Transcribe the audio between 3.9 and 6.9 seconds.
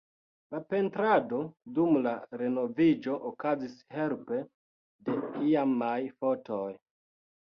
helpe de iamaj fotoj.